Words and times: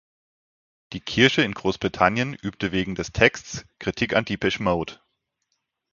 Die 0.93 0.99
Kirche 0.99 1.43
in 1.43 1.53
Großbritannien 1.53 2.33
übte 2.33 2.71
wegen 2.71 2.95
des 2.95 3.13
Texts 3.13 3.67
Kritik 3.77 4.15
an 4.15 4.25
Depeche 4.25 4.63
Mode. 4.63 4.99